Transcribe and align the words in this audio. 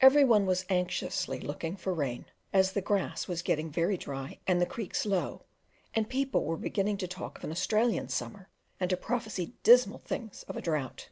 Every 0.00 0.22
one 0.22 0.46
was 0.46 0.64
anxiously 0.68 1.40
looking 1.40 1.74
for 1.76 1.92
rain, 1.92 2.26
as 2.52 2.70
the 2.70 2.80
grass 2.80 3.26
was 3.26 3.42
getting 3.42 3.68
very 3.68 3.96
dry 3.96 4.38
and 4.46 4.60
the 4.60 4.64
creeks 4.64 5.04
low, 5.04 5.42
and 5.92 6.08
people 6.08 6.44
were 6.44 6.56
beginning 6.56 6.98
to 6.98 7.08
talk 7.08 7.38
of 7.38 7.42
an 7.42 7.50
Australian 7.50 8.08
summer 8.08 8.48
and 8.78 8.88
to 8.90 8.96
prophesy 8.96 9.54
dismal 9.64 9.98
things 9.98 10.44
of 10.44 10.56
a 10.56 10.60
drought. 10.62 11.08